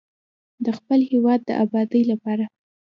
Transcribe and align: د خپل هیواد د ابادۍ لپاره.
د 0.63 0.67
خپل 0.77 0.99
هیواد 1.11 1.39
د 1.45 1.49
ابادۍ 1.63 2.01
لپاره. 2.11 2.45